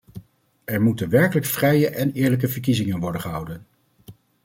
[0.65, 3.65] Er moeten werkelijk vrije en eerlijke verkiezingen worden gehouden.